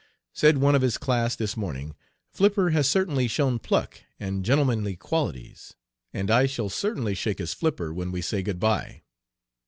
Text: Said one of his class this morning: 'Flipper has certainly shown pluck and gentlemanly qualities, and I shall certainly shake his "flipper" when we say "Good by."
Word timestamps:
Said 0.33 0.57
one 0.57 0.73
of 0.73 0.81
his 0.81 0.97
class 0.97 1.35
this 1.35 1.55
morning: 1.55 1.93
'Flipper 2.31 2.71
has 2.71 2.89
certainly 2.89 3.27
shown 3.27 3.59
pluck 3.59 3.99
and 4.19 4.43
gentlemanly 4.43 4.95
qualities, 4.95 5.75
and 6.11 6.31
I 6.31 6.47
shall 6.47 6.69
certainly 6.69 7.13
shake 7.13 7.37
his 7.37 7.53
"flipper" 7.53 7.93
when 7.93 8.11
we 8.11 8.23
say 8.23 8.41
"Good 8.41 8.59
by." 8.59 9.03